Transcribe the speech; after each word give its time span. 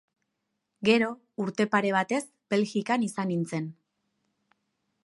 Gero, 0.87 1.09
urte 1.45 1.67
pare 1.75 1.91
batez 1.97 2.23
Belgikan 2.55 3.07
izan 3.11 3.31
nintzen. 3.35 3.71